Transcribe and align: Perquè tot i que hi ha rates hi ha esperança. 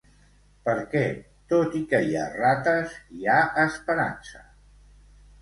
Perquè 0.69 1.03
tot 1.53 1.75
i 1.81 1.81
que 1.91 1.99
hi 2.07 2.17
ha 2.21 2.23
rates 2.39 2.97
hi 3.19 3.29
ha 3.35 3.37
esperança. 3.67 4.43